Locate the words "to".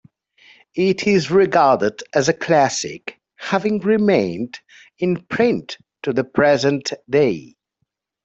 6.01-6.11